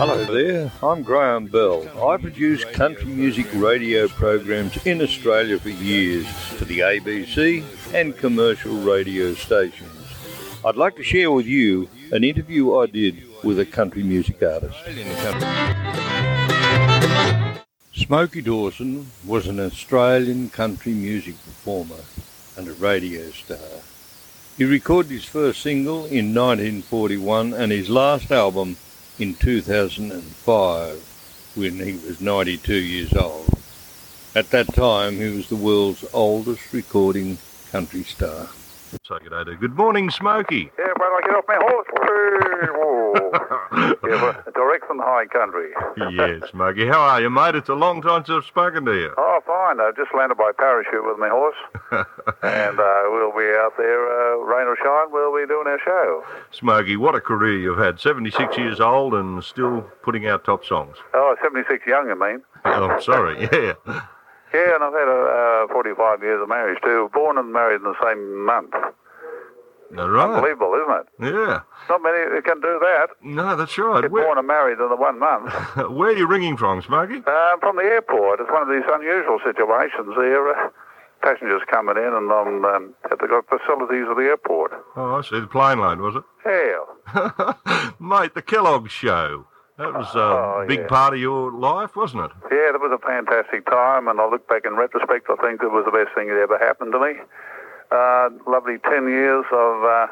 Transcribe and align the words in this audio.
Hello 0.00 0.24
there, 0.24 0.72
I'm 0.82 1.02
Graham 1.02 1.44
Bell. 1.44 1.86
I 2.10 2.16
produce 2.16 2.64
country 2.64 3.04
music 3.04 3.46
radio 3.52 4.08
programs 4.08 4.86
in 4.86 5.02
Australia 5.02 5.58
for 5.58 5.68
years 5.68 6.26
for 6.56 6.64
the 6.64 6.78
ABC 6.78 7.62
and 7.92 8.16
commercial 8.16 8.80
radio 8.80 9.34
stations. 9.34 9.92
I'd 10.64 10.76
like 10.76 10.96
to 10.96 11.02
share 11.02 11.30
with 11.30 11.44
you 11.44 11.90
an 12.12 12.24
interview 12.24 12.78
I 12.78 12.86
did 12.86 13.22
with 13.44 13.60
a 13.60 13.66
country 13.66 14.02
music 14.02 14.42
artist. 14.42 14.78
Smokey 17.92 18.40
Dawson 18.40 19.06
was 19.26 19.48
an 19.48 19.60
Australian 19.60 20.48
country 20.48 20.94
music 20.94 21.34
performer 21.44 22.02
and 22.56 22.66
a 22.68 22.72
radio 22.72 23.30
star. 23.32 23.82
He 24.56 24.64
recorded 24.64 25.12
his 25.12 25.26
first 25.26 25.60
single 25.60 26.06
in 26.06 26.34
1941 26.34 27.52
and 27.52 27.70
his 27.70 27.90
last 27.90 28.30
album 28.30 28.78
in 29.20 29.34
2005 29.34 31.52
when 31.54 31.78
he 31.78 31.92
was 31.92 32.20
92 32.20 32.74
years 32.74 33.14
old. 33.14 33.48
At 34.34 34.50
that 34.50 34.72
time, 34.74 35.16
he 35.16 35.28
was 35.28 35.48
the 35.48 35.56
world's 35.56 36.04
oldest 36.12 36.72
recording 36.72 37.38
country 37.70 38.02
star. 38.04 38.48
So 39.04 39.18
good 39.18 39.46
day. 39.46 39.54
Good 39.54 39.76
morning, 39.76 40.10
Smokey. 40.10 40.70
Yeah, 40.78 40.86
when 40.96 41.10
I 41.10 41.20
get 41.24 41.34
off 41.34 41.44
my 41.46 41.58
horse. 41.60 41.86
yeah, 44.04 44.22
well, 44.22 44.42
direct 44.54 44.86
from 44.86 44.98
the 44.98 45.04
high 45.04 45.26
country. 45.26 45.70
yes, 46.12 46.50
Smokey. 46.50 46.86
How 46.86 47.00
are 47.00 47.20
you, 47.20 47.30
mate? 47.30 47.54
It's 47.54 47.68
a 47.68 47.74
long 47.74 48.02
time 48.02 48.24
since 48.24 48.38
I've 48.38 48.44
spoken 48.48 48.84
to 48.86 48.92
you. 48.94 49.12
Oh, 49.16 49.40
fine. 49.70 49.80
I 49.80 49.90
just 49.96 50.14
landed 50.16 50.36
by 50.36 50.52
parachute 50.56 51.04
with 51.04 51.18
my 51.18 51.28
horse. 51.28 51.56
and 52.42 52.80
uh, 52.80 53.02
we'll 53.08 53.32
be 53.32 53.46
out 53.56 53.72
there, 53.76 54.08
uh, 54.08 54.36
rain 54.38 54.66
or 54.66 54.76
shine, 54.76 55.12
we'll 55.12 55.34
be 55.34 55.46
doing 55.46 55.66
our 55.66 55.78
show. 55.84 56.24
Smokey, 56.50 56.96
what 56.96 57.14
a 57.14 57.20
career 57.20 57.58
you've 57.58 57.78
had. 57.78 58.00
76 58.00 58.56
years 58.56 58.80
old 58.80 59.14
and 59.14 59.42
still 59.44 59.82
putting 60.02 60.26
out 60.26 60.44
top 60.44 60.64
songs. 60.64 60.96
Oh, 61.14 61.36
76 61.42 61.86
young, 61.86 62.10
I 62.10 62.14
mean. 62.14 62.42
Oh, 62.64 62.88
I'm 62.88 63.02
sorry, 63.02 63.40
yeah. 63.52 63.74
Yeah, 64.52 64.74
and 64.74 64.82
I've 64.82 64.92
had 64.92 65.08
uh, 65.08 65.72
45 65.72 66.22
years 66.22 66.42
of 66.42 66.48
marriage 66.48 66.78
too. 66.82 67.08
Born 67.12 67.38
and 67.38 67.52
married 67.52 67.76
in 67.76 67.84
the 67.84 67.94
same 68.02 68.44
month. 68.44 68.74
Right. 69.90 70.30
Unbelievable, 70.36 70.74
isn't 70.74 70.96
it? 71.28 71.34
Yeah. 71.34 71.60
Not 71.88 72.02
many 72.02 72.40
can 72.42 72.60
do 72.60 72.78
that. 72.80 73.08
No, 73.22 73.56
that's 73.56 73.76
right. 73.76 74.02
Get 74.02 74.10
Where, 74.12 74.24
born 74.24 74.38
and 74.38 74.46
married 74.46 74.78
in 74.78 74.88
the 74.88 74.96
one 74.96 75.18
month. 75.18 75.52
where 75.90 76.10
are 76.10 76.16
you 76.16 76.26
ringing 76.28 76.56
from, 76.56 76.80
Smokey? 76.82 77.22
Uh, 77.26 77.56
from 77.60 77.76
the 77.76 77.82
airport. 77.82 78.40
It's 78.40 78.50
one 78.50 78.62
of 78.62 78.68
these 78.68 78.86
unusual 78.90 79.38
situations 79.44 80.14
here. 80.14 80.48
Uh, 80.50 80.68
passengers 81.22 81.60
coming 81.70 81.96
in 81.98 82.04
and 82.14 82.30
on 82.32 82.64
um, 82.64 82.94
at 83.10 83.18
the 83.18 83.42
facilities 83.48 84.06
of 84.08 84.16
the 84.16 84.22
airport. 84.24 84.72
Oh, 84.96 85.16
I 85.16 85.22
see. 85.22 85.38
The 85.40 85.46
plane 85.46 85.78
load, 85.80 85.98
was 86.00 86.16
it? 86.16 86.24
Hell. 86.44 87.94
Mate, 88.00 88.34
the 88.34 88.42
Kellogg 88.42 88.88
show. 88.88 89.46
That 89.76 89.92
was 89.94 90.14
a 90.14 90.18
Oh, 90.20 90.64
big 90.68 90.80
yeah. 90.80 90.86
part 90.88 91.14
of 91.14 91.20
your 91.20 91.52
life, 91.52 91.96
wasn't 91.96 92.24
it? 92.24 92.30
Yeah, 92.52 92.72
that 92.72 92.80
was 92.80 92.92
a 92.92 93.00
fantastic 93.06 93.64
time, 93.66 94.08
and 94.08 94.20
I 94.20 94.28
look 94.28 94.46
back 94.48 94.64
in 94.66 94.76
retrospect, 94.76 95.26
I 95.30 95.36
think 95.40 95.62
it 95.62 95.72
was 95.72 95.84
the 95.86 95.90
best 95.92 96.14
thing 96.14 96.28
that 96.28 96.36
ever 96.40 96.58
happened 96.58 96.92
to 96.92 97.00
me. 97.00 97.12
Uh, 97.90 98.30
lovely 98.46 98.78
10 98.88 99.08
years 99.08 99.44
of 99.52 99.84
uh, 99.84 100.06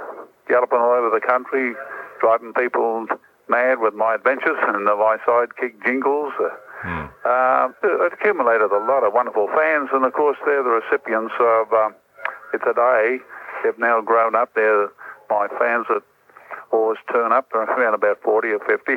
galloping 0.49 0.79
all 0.79 0.91
over 0.91 1.11
the 1.11 1.25
country, 1.25 1.75
driving 2.21 2.53
people 2.53 3.07
mad 3.49 3.79
with 3.81 3.95
my 3.95 4.15
adventures 4.15 4.57
and 4.67 4.87
the 4.87 4.97
my 4.97 5.17
sidekick 5.27 5.83
jingles. 5.85 6.33
Hmm. 6.83 7.07
uh, 7.25 7.69
it 7.83 8.13
accumulated 8.13 8.71
a 8.71 8.79
lot 8.79 9.03
of 9.03 9.13
wonderful 9.13 9.49
fans, 9.49 9.89
and 9.93 10.05
of 10.05 10.13
course, 10.13 10.37
they're 10.47 10.63
the 10.63 10.81
recipients 10.83 11.35
of 11.41 11.73
um, 11.73 11.95
today. 12.53 13.19
They've 13.65 13.79
now 13.79 14.01
grown 14.01 14.37
up. 14.37 14.55
They're 14.55 14.89
my 15.29 15.49
fans 15.59 15.87
that 15.89 16.03
always 16.71 16.99
turn 17.13 17.33
up, 17.33 17.53
around 17.53 17.95
about 17.95 18.23
40 18.23 18.49
or 18.49 18.61
50. 18.61 18.93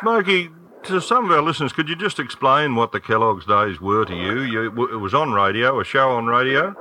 Smokey, 0.00 0.50
to 0.84 1.00
some 1.00 1.26
of 1.26 1.30
our 1.30 1.42
listeners, 1.42 1.72
could 1.72 1.88
you 1.88 1.96
just 1.96 2.18
explain 2.18 2.74
what 2.74 2.92
the 2.92 3.00
Kellogg's 3.00 3.46
days 3.46 3.80
were 3.80 4.04
to 4.04 4.14
you? 4.14 4.40
you 4.40 4.66
it 4.66 4.96
was 4.98 5.14
on 5.14 5.32
radio, 5.32 5.80
a 5.80 5.84
show 5.84 6.10
on 6.10 6.26
radio? 6.26 6.74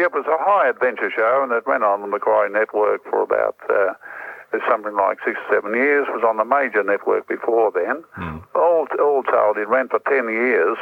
It 0.00 0.12
was 0.12 0.24
a 0.26 0.38
high 0.42 0.68
adventure 0.68 1.10
show, 1.14 1.40
and 1.42 1.52
it 1.52 1.66
went 1.66 1.84
on 1.84 2.00
the 2.00 2.06
Macquarie 2.06 2.50
Network 2.50 3.04
for 3.04 3.20
about 3.22 3.56
uh, 3.68 3.92
something 4.68 4.94
like 4.96 5.18
six 5.24 5.36
or 5.48 5.56
seven 5.56 5.74
years. 5.74 6.06
It 6.08 6.14
was 6.16 6.24
on 6.26 6.38
the 6.38 6.44
major 6.44 6.82
network 6.82 7.28
before 7.28 7.70
then. 7.70 8.02
All, 8.54 8.86
all 8.98 9.22
told, 9.22 9.58
it 9.58 9.68
ran 9.68 9.88
for 9.88 10.00
10 10.08 10.28
years, 10.28 10.78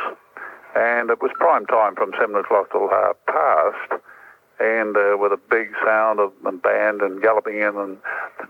and 0.77 1.11
it 1.11 1.21
was 1.21 1.31
prime 1.35 1.67
time 1.67 1.95
from 1.97 2.13
7 2.19 2.35
o'clock 2.37 2.71
till 2.71 2.89
half 2.89 3.17
past. 3.27 4.01
And 4.61 4.97
uh, 4.97 5.17
with 5.17 5.31
a 5.33 5.39
big 5.51 5.71
sound 5.85 6.19
of 6.19 6.33
the 6.43 6.51
band 6.51 7.01
and 7.01 7.23
galloping 7.23 7.59
in 7.59 7.77
and 7.77 7.97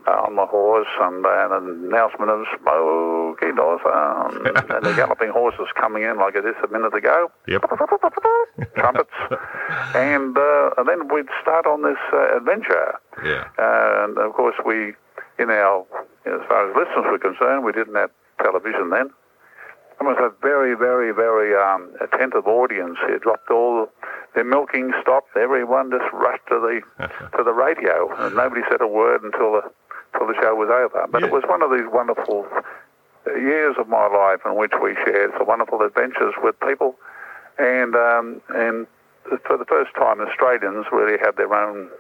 uh, 0.07 0.13
on 0.25 0.37
the 0.37 0.47
horse 0.47 0.89
and 1.01 1.25
uh, 1.27 1.49
an 1.53 1.85
announcement 1.85 2.31
of 2.31 2.47
Smokey 2.61 3.53
Dawson 3.55 4.47
and 4.57 4.85
the 4.87 4.95
galloping 4.97 5.29
horses 5.29 5.67
coming 5.77 6.05
in 6.05 6.17
like 6.17 6.35
it 6.35 6.47
is 6.47 6.55
a 6.65 6.69
minute 6.69 6.95
ago 6.95 7.31
Yep. 7.47 7.63
trumpets, 8.77 9.11
and, 9.95 10.37
uh, 10.37 10.71
and 10.77 10.89
then 10.89 11.09
we'd 11.13 11.27
start 11.43 11.67
on 11.67 11.83
this 11.83 11.99
uh, 12.13 12.37
adventure. 12.37 12.95
Yeah. 13.25 13.49
And 13.59 14.19
of 14.19 14.33
course, 14.35 14.57
we, 14.65 14.95
in 15.39 15.51
our, 15.51 15.83
as 16.27 16.41
far 16.49 16.69
as 16.71 16.77
listeners 16.77 17.07
were 17.11 17.19
concerned, 17.19 17.65
we 17.65 17.73
didn't 17.73 17.95
have 17.95 18.11
television 18.43 18.91
then. 18.91 19.11
It 20.01 20.05
was 20.05 20.17
a 20.21 20.31
very, 20.41 20.75
very, 20.77 21.13
very 21.13 21.57
um, 21.57 21.91
attentive 22.01 22.47
audience. 22.47 22.99
It 23.09 23.23
dropped 23.23 23.51
all 23.51 23.89
their 24.35 24.45
milking 24.45 24.93
stopped. 25.03 25.37
Everyone 25.37 25.91
just 25.91 26.07
rushed 26.13 26.47
to 26.51 26.61
the 26.61 27.07
to 27.37 27.43
the 27.43 27.53
radio, 27.53 28.09
and 28.17 28.37
nobody 28.37 28.61
said 28.71 28.81
a 28.81 28.87
word 28.87 29.25
until 29.25 29.53
the 29.59 29.63
until 30.15 30.29
the 30.29 30.35
show 30.41 30.55
was 30.55 30.71
over. 30.71 31.05
But 31.11 31.23
Yeah. 31.23 31.27
it 31.29 31.33
was 31.33 31.43
one 31.49 31.63
of 31.63 31.71
these 31.73 31.89
wonderful 31.93 32.47
years 33.27 33.75
of 33.79 33.89
my 33.89 34.07
life 34.07 34.41
in 34.47 34.55
which 34.55 34.73
we 34.81 34.95
shared 35.05 35.33
some 35.37 35.47
wonderful 35.49 35.83
adventures 35.83 36.35
with 36.43 36.55
people, 36.61 36.95
and 37.59 37.95
um, 37.95 38.41
and 38.51 38.87
for 39.47 39.57
the 39.57 39.65
first 39.67 39.95
time, 39.95 40.21
Australians 40.21 40.87
really 40.93 41.19
had 41.19 41.37
their 41.37 41.53
own 41.53 41.91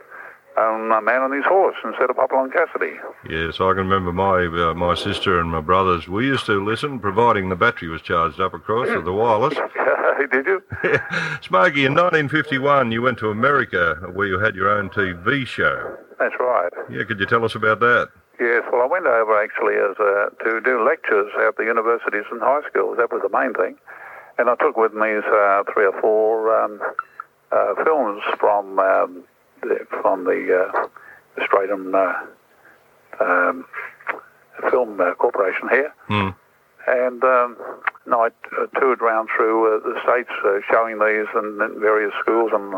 own 0.56 0.90
uh, 0.90 1.00
man 1.00 1.22
on 1.22 1.32
his 1.32 1.44
horse 1.44 1.76
instead 1.84 2.10
of 2.10 2.16
Hopalong 2.16 2.50
Cassidy. 2.50 2.94
Yes, 3.28 3.60
I 3.60 3.70
can 3.74 3.88
remember 3.88 4.12
my 4.12 4.46
uh, 4.46 4.74
my 4.74 4.94
sister 4.94 5.40
and 5.40 5.50
my 5.50 5.60
brothers. 5.60 6.08
We 6.08 6.26
used 6.26 6.46
to 6.46 6.64
listen, 6.64 6.98
providing 6.98 7.48
the 7.48 7.56
battery 7.56 7.88
was 7.88 8.02
charged 8.02 8.40
up 8.40 8.54
across 8.54 8.88
with 8.88 9.04
the 9.04 9.12
wireless. 9.12 9.54
Did 10.32 10.46
you? 10.46 10.62
Smokey, 11.42 11.86
in 11.86 11.94
1951, 11.94 12.92
you 12.92 13.00
went 13.00 13.18
to 13.18 13.30
America 13.30 13.96
where 14.12 14.26
you 14.26 14.38
had 14.38 14.54
your 14.54 14.68
own 14.68 14.90
TV 14.90 15.46
show. 15.46 15.96
That's 16.18 16.34
right. 16.38 16.72
Yeah, 16.90 17.04
could 17.04 17.20
you 17.20 17.26
tell 17.26 17.44
us 17.44 17.54
about 17.54 17.80
that? 17.80 18.08
Yes, 18.40 18.62
well, 18.70 18.82
I 18.82 18.86
went 18.86 19.06
over 19.06 19.40
actually 19.42 19.74
as 19.74 19.96
uh, 19.98 20.30
to 20.44 20.60
do 20.60 20.84
lectures 20.84 21.30
at 21.46 21.56
the 21.56 21.64
universities 21.64 22.24
and 22.30 22.40
high 22.40 22.60
schools. 22.68 22.96
That 22.98 23.10
was 23.10 23.22
the 23.22 23.30
main 23.30 23.54
thing, 23.54 23.76
and 24.38 24.48
I 24.48 24.54
took 24.56 24.76
with 24.76 24.94
me 24.94 25.16
uh, 25.16 25.64
three 25.72 25.86
or 25.86 26.00
four 26.00 26.54
um, 26.62 26.80
uh, 27.52 27.74
films 27.84 28.22
from 28.38 28.78
um, 28.78 29.24
the, 29.62 29.86
from 30.02 30.24
the 30.24 30.70
uh, 30.72 31.40
Australian 31.40 31.94
uh, 31.94 32.12
um, 33.20 33.64
Film 34.70 35.00
uh, 35.00 35.14
Corporation 35.14 35.68
here, 35.68 35.92
Hmm. 36.08 36.28
and 36.86 37.22
um, 37.24 37.56
I 38.10 38.30
uh, 38.60 38.66
toured 38.80 39.00
around 39.00 39.28
through 39.36 39.76
uh, 39.76 39.80
the 39.80 40.00
states 40.02 40.30
uh, 40.44 40.58
showing 40.70 40.98
these 40.98 41.26
in, 41.34 41.60
in 41.62 41.80
various 41.80 42.12
schools 42.20 42.50
and 42.52 42.74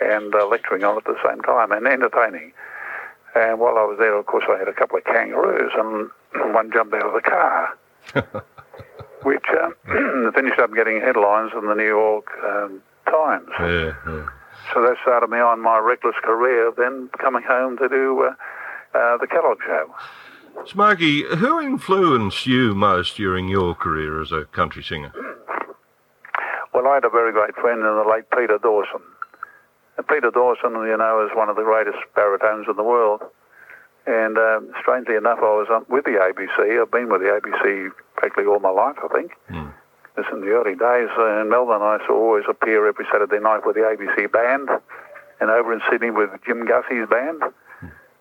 and 0.00 0.34
uh, 0.34 0.46
lecturing 0.46 0.82
on 0.82 0.96
it 0.96 1.04
at 1.06 1.14
the 1.14 1.28
same 1.28 1.40
time 1.42 1.70
and 1.70 1.86
entertaining. 1.86 2.52
And 3.34 3.60
while 3.60 3.78
I 3.78 3.84
was 3.84 3.96
there, 3.98 4.14
of 4.18 4.26
course, 4.26 4.44
I 4.48 4.58
had 4.58 4.68
a 4.68 4.72
couple 4.72 4.98
of 4.98 5.04
kangaroos, 5.04 5.70
and 5.76 6.10
one 6.54 6.72
jumped 6.72 6.92
out 6.94 7.06
of 7.06 7.14
the 7.14 7.20
car, 7.22 7.78
which 9.24 9.44
um, 9.62 9.74
finished 10.34 10.58
up 10.58 10.74
getting 10.74 11.00
headlines 11.00 11.52
in 11.56 11.66
the 11.66 11.74
New 11.74 11.86
York 11.86 12.26
um, 12.44 12.82
Times. 13.06 13.48
Yeah, 13.60 13.94
yeah. 14.06 14.28
So 14.72 14.80
that 14.82 14.96
started 15.02 15.28
me 15.28 15.38
on 15.38 15.60
my 15.60 15.78
reckless 15.78 16.14
career, 16.22 16.72
then 16.76 17.10
coming 17.18 17.42
home 17.42 17.76
to 17.78 17.88
do 17.88 18.24
uh, 18.24 18.98
uh, 18.98 19.16
the 19.18 19.26
Kellogg 19.26 19.58
Show. 19.66 19.92
Smokey, 20.66 21.24
who 21.36 21.60
influenced 21.60 22.46
you 22.46 22.74
most 22.74 23.16
during 23.16 23.48
your 23.48 23.74
career 23.74 24.20
as 24.20 24.32
a 24.32 24.44
country 24.46 24.82
singer? 24.82 25.12
Well, 26.72 26.86
I 26.86 26.94
had 26.94 27.04
a 27.04 27.10
very 27.10 27.32
great 27.32 27.54
friend 27.56 27.80
in 27.80 27.84
the 27.84 28.04
late 28.08 28.30
Peter 28.30 28.58
Dawson. 28.62 29.02
And 29.96 30.06
Peter 30.06 30.30
Dawson, 30.30 30.72
you 30.72 30.96
know, 30.96 31.26
is 31.26 31.36
one 31.36 31.48
of 31.48 31.56
the 31.56 31.62
greatest 31.62 31.98
baritones 32.14 32.66
in 32.68 32.76
the 32.76 32.82
world. 32.82 33.20
And 34.06 34.38
um, 34.38 34.72
strangely 34.80 35.16
enough, 35.16 35.38
I 35.38 35.52
was 35.52 35.68
with 35.88 36.04
the 36.04 36.18
ABC. 36.18 36.80
I've 36.80 36.90
been 36.90 37.10
with 37.10 37.20
the 37.20 37.28
ABC 37.28 37.90
practically 38.22 38.46
all 38.46 38.60
my 38.60 38.70
life, 38.70 38.96
I 39.02 39.08
think. 39.08 39.32
This 40.14 40.26
in 40.30 40.42
the 40.42 40.52
early 40.54 40.76
days 40.76 41.10
uh, 41.18 41.40
in 41.40 41.48
Melbourne, 41.48 41.82
I 41.82 41.96
used 41.96 42.06
to 42.06 42.14
always 42.14 42.44
appear 42.48 42.86
every 42.86 43.06
Saturday 43.10 43.40
night 43.40 43.66
with 43.66 43.74
the 43.74 43.82
ABC 43.82 44.30
band, 44.30 44.68
and 45.40 45.50
over 45.50 45.72
in 45.72 45.80
Sydney 45.90 46.10
with 46.10 46.30
Jim 46.46 46.66
Gussey's 46.66 47.08
band. 47.08 47.42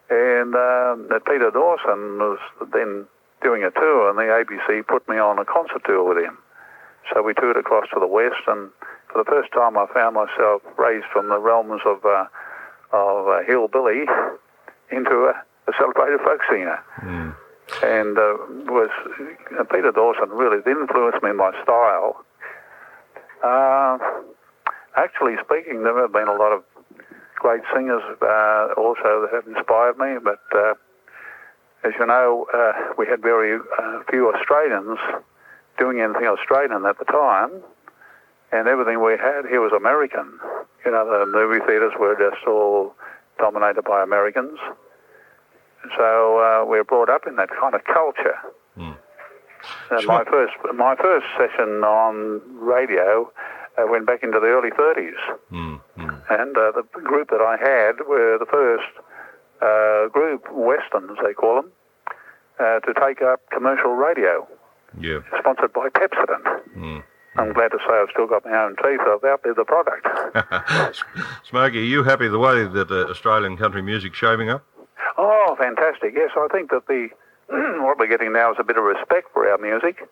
And 0.09 0.55
um, 0.55 1.07
that 1.11 1.21
Peter 1.25 1.51
Dawson 1.51 2.17
was 2.17 2.39
then 2.73 3.05
doing 3.43 3.63
a 3.63 3.71
tour, 3.71 4.09
and 4.09 4.17
the 4.17 4.23
ABC 4.23 4.87
put 4.87 5.07
me 5.07 5.17
on 5.17 5.37
a 5.37 5.45
concert 5.45 5.83
tour 5.85 6.03
with 6.03 6.17
him. 6.23 6.37
So 7.13 7.21
we 7.21 7.33
toured 7.33 7.57
across 7.57 7.85
to 7.93 7.99
the 7.99 8.07
west, 8.07 8.41
and 8.47 8.71
for 9.11 9.23
the 9.23 9.29
first 9.29 9.51
time, 9.51 9.77
I 9.77 9.85
found 9.93 10.15
myself 10.15 10.63
raised 10.77 11.05
from 11.13 11.29
the 11.29 11.39
realms 11.39 11.81
of 11.85 12.03
uh, 12.05 12.25
of 12.91 13.27
uh, 13.27 13.43
hillbilly 13.45 14.05
into 14.91 15.29
a, 15.29 15.33
a 15.69 15.73
celebrated 15.77 16.19
folk 16.21 16.41
singer. 16.49 16.79
And 17.83 18.17
uh, 18.17 18.37
was 18.69 18.89
uh, 19.59 19.63
Peter 19.65 19.91
Dawson 19.91 20.29
really 20.29 20.59
influenced 20.65 21.23
me 21.23 21.31
in 21.31 21.37
my 21.37 21.51
style. 21.63 22.23
Uh, 23.43 23.97
actually 24.95 25.35
speaking, 25.43 25.83
there 25.83 25.99
have 26.01 26.11
been 26.11 26.27
a 26.27 26.35
lot 26.35 26.51
of 26.51 26.63
great 27.35 27.61
singers 27.73 28.03
uh, 28.21 28.67
also 28.77 29.25
that 29.25 29.29
have 29.33 29.47
inspired 29.47 29.97
me, 29.97 30.17
but 30.23 30.41
uh, 30.55 30.73
as 31.83 31.93
you 31.99 32.05
know, 32.05 32.45
uh, 32.53 32.93
we 32.97 33.07
had 33.07 33.21
very 33.21 33.59
few 34.09 34.31
Australians 34.31 34.99
doing 35.79 35.99
anything 35.99 36.27
Australian 36.27 36.85
at 36.85 36.99
the 36.99 37.05
time, 37.05 37.51
and 38.51 38.67
everything 38.67 39.03
we 39.03 39.13
had 39.13 39.45
here 39.49 39.61
was 39.61 39.71
American. 39.75 40.39
You 40.85 40.91
know, 40.91 41.05
the 41.05 41.25
movie 41.25 41.65
theatres 41.65 41.93
were 41.99 42.15
just 42.15 42.45
all 42.45 42.93
dominated 43.39 43.83
by 43.83 44.03
Americans. 44.03 44.59
So 45.97 46.37
uh, 46.39 46.65
we 46.65 46.77
were 46.77 46.83
brought 46.83 47.09
up 47.09 47.27
in 47.27 47.35
that 47.37 47.49
kind 47.59 47.73
of 47.75 47.83
culture. 47.85 48.37
Mm. 48.77 48.97
And 49.91 50.05
my 50.07 50.23
first 50.23 50.53
my 50.75 50.95
first 50.95 51.25
session 51.37 51.83
on 51.83 52.41
radio 52.57 53.31
uh, 53.77 53.83
went 53.87 54.05
back 54.07 54.23
into 54.23 54.39
the 54.39 54.47
early 54.47 54.71
30s, 54.71 55.13
Mm. 55.51 55.79
Mm. 55.97 56.21
and 56.29 56.57
uh, 56.57 56.71
the 56.71 56.83
group 57.01 57.29
that 57.29 57.41
I 57.41 57.57
had 57.57 58.07
were 58.07 58.37
the 58.39 58.45
first 58.45 58.89
uh, 59.61 60.07
group, 60.09 60.45
Westerns 60.51 61.17
they 61.23 61.33
call 61.33 61.61
them, 61.61 61.71
uh, 62.59 62.79
to 62.79 62.93
take 62.93 63.21
up 63.21 63.41
commercial 63.51 63.91
radio, 63.93 64.47
Yeah. 64.99 65.19
sponsored 65.39 65.73
by 65.73 65.89
Pepsodent. 65.89 66.45
Mm. 66.75 67.03
I'm 67.37 67.53
glad 67.53 67.69
to 67.69 67.77
say 67.87 67.93
I've 67.93 68.09
still 68.11 68.27
got 68.27 68.43
my 68.43 68.51
own 68.63 68.75
teeth. 68.75 68.99
I've 68.99 69.23
outlived 69.23 69.57
the 69.57 69.63
product. 69.63 70.05
Smokey, 71.49 71.79
are 71.79 71.81
you 71.81 72.03
happy 72.03 72.27
the 72.27 72.39
way 72.39 72.65
that 72.67 72.91
uh, 72.91 73.09
Australian 73.09 73.55
country 73.57 73.81
music's 73.81 74.17
shaping 74.17 74.49
up? 74.49 74.65
Oh, 75.17 75.55
fantastic! 75.59 76.13
Yes, 76.15 76.31
I 76.37 76.47
think 76.51 76.71
that 76.71 76.87
the 76.87 77.09
what 77.83 77.97
we're 77.99 78.07
getting 78.07 78.33
now 78.33 78.51
is 78.51 78.57
a 78.59 78.63
bit 78.63 78.77
of 78.77 78.83
respect 78.83 79.27
for 79.33 79.49
our 79.49 79.57
music. 79.57 80.07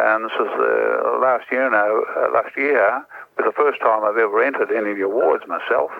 And 0.00 0.24
this 0.26 0.32
is 0.38 0.46
uh, 0.46 1.18
last 1.20 1.50
year 1.50 1.68
now. 1.70 2.02
Uh, 2.16 2.30
last 2.32 2.56
year 2.56 3.04
was 3.36 3.44
the 3.46 3.52
first 3.56 3.80
time 3.80 4.04
I've 4.04 4.16
ever 4.16 4.42
entered 4.42 4.70
any 4.70 4.92
of 4.92 4.96
the 4.96 5.02
awards 5.04 5.42
myself, 5.48 5.90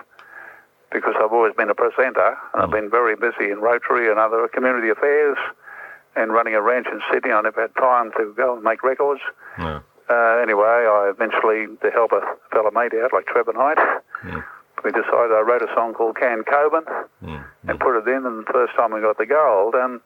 because 0.93 1.15
I've 1.19 1.33
always 1.33 1.53
been 1.53 1.69
a 1.69 1.75
presenter 1.75 2.37
and 2.53 2.63
I've 2.63 2.71
been 2.71 2.89
very 2.89 3.15
busy 3.17 3.51
in 3.51 3.59
Rotary 3.59 4.09
and 4.09 4.17
other 4.17 4.47
community 4.47 4.87
affairs, 4.89 5.37
and 6.15 6.31
running 6.31 6.55
a 6.55 6.61
ranch 6.61 6.87
in 6.87 7.01
Sydney. 7.11 7.31
I 7.31 7.41
never 7.41 7.61
had 7.61 7.75
time 7.75 8.11
to 8.17 8.33
go 8.37 8.55
and 8.55 8.63
make 8.63 8.83
records. 8.83 9.21
No. 9.57 9.81
Uh, 10.09 10.37
anyway, 10.41 10.63
I 10.89 11.11
eventually, 11.13 11.67
to 11.83 11.91
help 11.91 12.13
a 12.13 12.21
fellow 12.51 12.71
mate 12.71 12.93
out 13.03 13.11
like 13.13 13.25
Trevor 13.27 13.53
Knight, 13.53 13.77
Mm. 14.23 14.43
We 14.83 14.91
decided 14.91 15.31
I 15.35 15.41
wrote 15.45 15.61
a 15.61 15.71
song 15.75 15.93
called 15.93 16.17
Can 16.17 16.43
Coben 16.43 16.83
Mm. 17.23 17.43
and 17.67 17.79
put 17.79 17.97
it 17.97 18.07
in, 18.07 18.25
and 18.25 18.45
the 18.45 18.51
first 18.51 18.73
time 18.75 18.91
we 18.93 19.01
got 19.01 19.17
the 19.17 19.25
gold, 19.25 19.75
and 19.75 19.99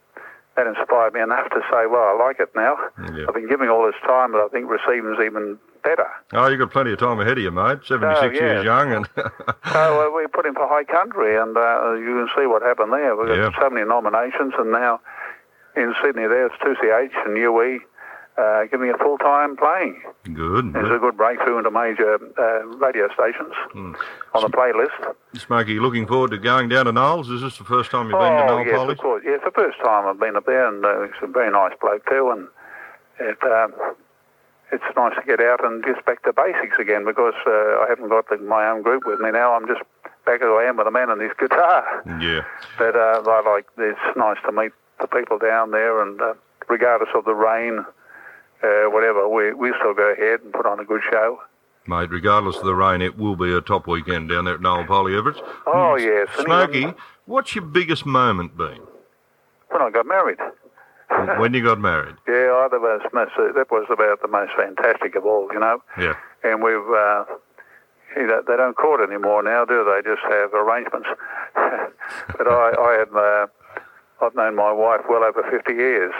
that 0.55 0.67
inspired 0.67 1.13
me 1.13 1.21
enough 1.21 1.49
to 1.49 1.61
say, 1.71 1.87
well, 1.87 2.03
I 2.03 2.23
like 2.23 2.39
it 2.39 2.49
now. 2.55 2.77
Yeah. 3.13 3.25
I've 3.27 3.33
been 3.33 3.49
giving 3.49 3.69
all 3.69 3.85
this 3.85 3.99
time, 4.05 4.31
but 4.33 4.41
I 4.41 4.47
think 4.49 4.69
receiving's 4.69 5.19
even 5.23 5.57
better. 5.83 6.05
Oh, 6.33 6.47
you've 6.47 6.59
got 6.59 6.71
plenty 6.71 6.91
of 6.93 6.99
time 6.99 7.19
ahead 7.19 7.37
of 7.39 7.43
you, 7.43 7.49
mate. 7.51 7.79
76 7.85 7.99
Oh, 7.99 8.25
yeah. 8.31 8.39
years 8.53 8.63
young 8.65 8.93
and... 8.93 9.09
So 9.73 10.07
uh, 10.07 10.15
we 10.15 10.27
put 10.27 10.45
in 10.45 10.53
for 10.53 10.67
High 10.67 10.83
Country, 10.85 11.35
and 11.37 11.57
uh, 11.57 11.93
you 11.93 12.05
can 12.05 12.29
see 12.37 12.45
what 12.45 12.61
happened 12.61 12.93
there. 12.93 13.15
We've 13.15 13.27
got 13.29 13.37
Yeah. 13.37 13.49
so 13.59 13.69
many 13.69 13.85
nominations, 13.87 14.53
and 14.57 14.71
now 14.71 15.01
in 15.75 15.93
Sydney 16.03 16.27
there's 16.27 16.51
2CH 16.61 17.25
and 17.25 17.35
UE 17.37 17.79
uh, 18.37 18.65
giving 18.71 18.89
it 18.89 18.97
full-time 18.99 19.55
playing. 19.55 20.01
Good. 20.33 20.73
It's 20.75 20.89
a 20.89 20.97
good 20.99 21.15
breakthrough 21.17 21.57
into 21.59 21.69
major 21.71 22.15
uh, 22.37 22.65
radio 22.77 23.07
stations 23.13 23.53
Hmm. 23.71 23.93
on 24.33 24.41
the 24.41 24.49
playlist. 24.49 25.15
Smokey, 25.37 25.79
looking 25.79 26.07
forward 26.07 26.31
to 26.31 26.37
going 26.37 26.69
down 26.69 26.85
to 26.85 26.91
Knowles? 26.91 27.29
Is 27.29 27.41
this 27.41 27.57
the 27.57 27.63
first 27.63 27.91
time 27.91 28.09
you've 28.09 28.19
been 28.19 28.31
to 28.31 28.43
Oh, 28.43 28.47
Knowles 28.47 28.67
yes, 28.67 28.75
Poly? 28.77 28.91
of 28.93 28.97
course. 28.99 29.23
Yes, 29.25 29.39
the 29.45 29.51
first 29.51 29.77
time 29.83 30.07
I've 30.07 30.19
been 30.19 30.35
up 30.35 30.45
there, 30.45 30.67
and 30.67 30.83
uh, 30.85 31.01
he's 31.03 31.11
a 31.21 31.27
very 31.27 31.51
nice 31.51 31.73
bloke 31.79 32.05
too, 32.09 32.29
and 32.31 32.47
it, 33.19 33.37
um, 33.43 33.73
it's 34.71 34.83
nice 34.95 35.13
to 35.15 35.21
get 35.27 35.39
out 35.39 35.63
and 35.63 35.83
just 35.85 36.03
back 36.05 36.23
to 36.23 36.33
basics 36.33 36.77
again 36.79 37.05
because 37.05 37.35
uh, 37.45 37.51
I 37.51 37.85
haven't 37.87 38.09
got 38.09 38.29
the, 38.29 38.37
my 38.37 38.67
own 38.67 38.81
group 38.81 39.03
with 39.05 39.19
me 39.19 39.29
now. 39.31 39.53
I'm 39.53 39.67
just 39.67 39.81
back 40.25 40.41
as 40.41 40.47
I 40.47 40.63
am 40.67 40.77
with 40.77 40.87
a 40.87 40.91
man 40.91 41.09
and 41.11 41.21
his 41.21 41.31
guitar. 41.37 41.83
Yeah. 42.19 42.41
But 42.79 42.95
uh, 42.95 43.21
I 43.27 43.41
like 43.47 43.67
it's 43.77 43.99
nice 44.17 44.37
to 44.45 44.51
meet 44.51 44.71
the 44.99 45.05
people 45.07 45.37
down 45.37 45.69
there, 45.71 46.01
and 46.01 46.19
uh, 46.21 46.33
regardless 46.69 47.09
of 47.13 47.25
the 47.25 47.35
rain, 47.35 47.85
uh, 48.63 48.89
whatever, 48.89 49.27
we 49.29 49.53
we 49.53 49.73
still 49.79 49.93
go 49.93 50.11
ahead 50.11 50.41
and 50.41 50.53
put 50.53 50.65
on 50.65 50.79
a 50.79 50.85
good 50.85 51.01
show. 51.11 51.39
Mate, 51.85 52.09
regardless 52.11 52.55
of 52.57 52.63
the 52.63 52.73
rain, 52.75 53.01
it 53.01 53.17
will 53.17 53.35
be 53.35 53.53
a 53.53 53.59
top 53.59 53.87
weekend 53.87 54.29
down 54.29 54.45
there 54.45 54.53
at 54.55 54.61
Knowles 54.61 54.87
Poly, 54.87 55.17
Everett. 55.17 55.37
Oh 55.67 55.95
yes, 55.97 56.29
and 56.37 56.45
Smokey, 56.45 56.77
even 56.79 56.95
what's 57.25 57.55
your 57.55 57.65
biggest 57.65 58.05
moment 58.05 58.55
been? 58.57 58.79
when 59.69 59.81
I 59.81 59.89
got 59.89 60.05
married. 60.05 60.37
when 61.39 61.53
you 61.53 61.63
got 61.63 61.79
married? 61.79 62.15
Yeah, 62.27 62.67
that 62.71 62.79
was 62.79 63.01
most, 63.11 63.31
that 63.37 63.69
was 63.71 63.85
about 63.91 64.21
the 64.21 64.27
most 64.27 64.51
fantastic 64.55 65.15
of 65.15 65.25
all, 65.25 65.49
you 65.51 65.59
know. 65.59 65.81
Yeah. 65.99 66.15
and 66.43 66.63
we've 66.63 66.75
uh, 66.77 67.25
you 68.15 68.27
know, 68.27 68.41
they 68.47 68.55
don't 68.55 68.75
court 68.77 69.01
anymore 69.01 69.41
now, 69.43 69.65
do 69.65 69.83
they? 69.83 70.07
Just 70.07 70.21
have 70.29 70.53
arrangements. 70.53 71.07
but 71.55 72.47
I, 72.47 72.73
I 72.79 72.97
had 72.99 73.09
uh, 73.17 73.47
I've 74.23 74.35
known 74.35 74.55
my 74.55 74.71
wife 74.71 75.01
well 75.09 75.23
over 75.23 75.43
fifty 75.51 75.73
years, 75.73 76.13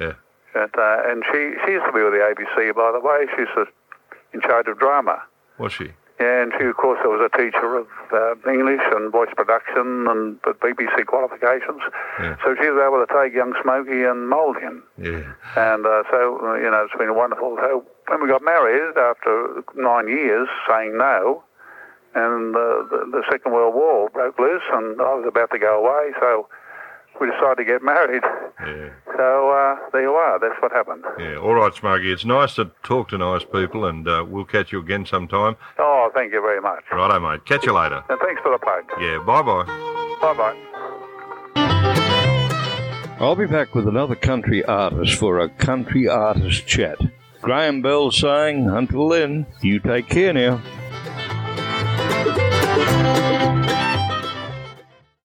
Yeah. 0.00 0.12
And 0.54 0.70
uh, 0.76 1.02
and 1.06 1.22
she 1.32 1.52
she 1.64 1.72
used 1.72 1.86
to 1.86 1.92
be 1.92 2.02
with 2.02 2.12
the 2.12 2.22
ABC, 2.22 2.74
by 2.74 2.92
the 2.92 3.00
way. 3.00 3.26
She's 3.36 3.48
in 4.32 4.40
charge 4.40 4.66
of 4.68 4.78
drama. 4.78 5.22
Was 5.58 5.72
she? 5.72 5.92
Yeah, 6.20 6.42
and 6.42 6.52
she, 6.56 6.66
of 6.66 6.76
course, 6.76 7.00
was 7.02 7.18
a 7.18 7.36
teacher 7.36 7.74
of 7.74 7.88
uh, 8.12 8.34
English 8.48 8.82
and 8.92 9.10
voice 9.10 9.30
production 9.34 10.06
and 10.06 10.40
BBC 10.42 11.06
qualifications. 11.06 11.82
Yeah. 12.20 12.36
So 12.44 12.54
she 12.60 12.70
was 12.70 12.78
able 12.78 13.02
to 13.04 13.10
take 13.10 13.34
young 13.34 13.54
Smokey 13.62 14.04
and 14.04 14.28
mould 14.28 14.56
him. 14.58 14.84
Yeah. 14.98 15.34
And 15.56 15.84
uh, 15.84 16.04
so, 16.10 16.38
you 16.54 16.70
know, 16.70 16.86
it's 16.86 16.96
been 16.96 17.16
wonderful. 17.16 17.56
So 17.58 17.84
when 18.06 18.22
we 18.22 18.28
got 18.28 18.42
married 18.42 18.96
after 18.96 19.64
nine 19.74 20.06
years 20.06 20.48
saying 20.68 20.96
no, 20.96 21.42
and 22.14 22.54
uh, 22.54 22.86
the, 22.92 23.08
the 23.10 23.22
Second 23.30 23.52
World 23.52 23.74
War 23.74 24.08
broke 24.10 24.38
loose, 24.38 24.62
and 24.72 25.00
I 25.00 25.14
was 25.14 25.24
about 25.26 25.50
to 25.50 25.58
go 25.58 25.80
away, 25.80 26.12
so 26.20 26.46
we 27.20 27.26
decided 27.30 27.56
to 27.56 27.64
get 27.64 27.82
married. 27.82 28.22
Yeah. 28.60 28.90
So 29.22 29.50
uh, 29.50 29.76
there 29.92 30.02
you 30.02 30.10
are. 30.10 30.40
That's 30.40 30.60
what 30.60 30.72
happened. 30.72 31.04
Yeah. 31.16 31.36
All 31.36 31.54
right, 31.54 31.72
Smokey. 31.72 32.10
It's 32.12 32.24
nice 32.24 32.56
to 32.56 32.72
talk 32.82 33.10
to 33.10 33.18
nice 33.18 33.44
people, 33.44 33.84
and 33.84 34.08
uh, 34.08 34.24
we'll 34.28 34.44
catch 34.44 34.72
you 34.72 34.80
again 34.80 35.06
sometime. 35.06 35.54
Oh, 35.78 36.10
thank 36.12 36.32
you 36.32 36.40
very 36.40 36.60
much. 36.60 36.82
Righto, 36.90 37.20
mate. 37.20 37.44
Catch 37.44 37.64
you 37.64 37.72
later. 37.72 38.02
And 38.08 38.18
thanks 38.18 38.42
for 38.42 38.50
the 38.50 38.58
plug. 38.58 38.82
Yeah. 39.00 39.22
Bye 39.24 39.42
bye. 39.42 39.64
Bye 40.20 40.34
bye. 40.34 40.56
I'll 43.20 43.36
be 43.36 43.46
back 43.46 43.76
with 43.76 43.86
another 43.86 44.16
country 44.16 44.64
artist 44.64 45.14
for 45.14 45.38
a 45.38 45.48
country 45.48 46.08
artist 46.08 46.66
chat. 46.66 46.98
Graham 47.42 47.80
Bell 47.80 48.10
saying, 48.10 48.68
until 48.68 49.08
then, 49.08 49.46
you 49.60 49.78
take 49.78 50.08
care 50.08 50.32
now. 50.32 50.60